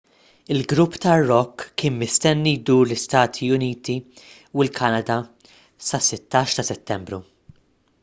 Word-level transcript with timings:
il-grupp 0.53 0.95
tar-rock 1.03 1.65
kien 1.81 1.99
mistenni 1.99 2.55
jdur 2.61 2.81
l-istati 2.87 3.51
uniti 3.59 3.99
u 4.01 4.67
l-kanada 4.67 5.21
sas-16 5.91 6.61
ta' 6.61 6.69
settembru 6.75 7.25